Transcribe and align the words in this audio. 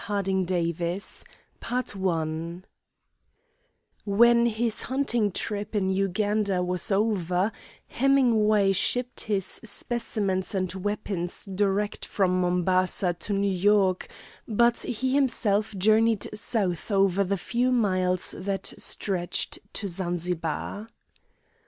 THE 0.07 0.13
MEN 0.33 0.71
OF 0.81 1.03
ZANZIBAR 1.61 2.63
When 4.03 4.45
his 4.47 4.81
hunting 4.81 5.31
trip 5.31 5.75
in 5.75 5.91
Uganda 5.91 6.63
was 6.63 6.91
over, 6.91 7.51
Hemingway 7.85 8.71
shipped 8.71 9.19
his 9.25 9.45
specimens 9.45 10.55
and 10.55 10.73
weapons 10.73 11.45
direct 11.45 12.07
from 12.07 12.41
Mombasa 12.41 13.13
to 13.13 13.33
New 13.33 13.47
York, 13.53 14.07
but 14.47 14.79
he 14.79 15.13
himself 15.13 15.77
journeyed 15.77 16.27
south 16.35 16.89
over 16.89 17.23
the 17.23 17.37
few 17.37 17.71
miles 17.71 18.33
that 18.35 18.73
stretched 18.79 19.59
to 19.73 19.87
Zanzibar. 19.87 20.87